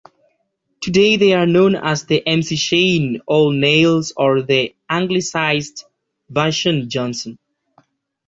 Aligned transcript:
Today 0.81 1.15
they 1.15 1.33
are 1.33 1.45
known 1.45 1.75
as 1.75 2.07
the 2.07 2.23
McShane-O'Neills, 2.25 4.13
or 4.17 4.41
the 4.41 4.73
anglicized 4.89 5.83
version- 6.27 6.89
Johnson. 6.89 7.37